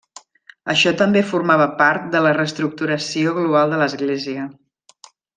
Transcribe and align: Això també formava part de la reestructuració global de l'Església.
Això 0.73 0.91
també 1.01 1.21
formava 1.31 1.67
part 1.81 2.07
de 2.15 2.21
la 2.27 2.31
reestructuració 2.37 3.35
global 3.39 3.75
de 3.75 3.83
l'Església. 3.83 4.47